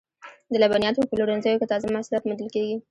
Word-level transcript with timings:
د 0.51 0.53
لبنیاتو 0.63 0.99
په 1.03 1.09
پلورنځیو 1.11 1.59
کې 1.59 1.69
تازه 1.71 1.85
محصولات 1.95 2.23
موندل 2.25 2.49
کیږي. 2.55 2.75